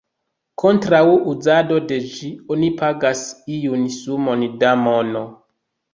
[0.61, 1.01] Kontraŭ
[1.33, 3.21] uzado de ĝi oni pagas
[3.59, 5.23] iun sumon da mono.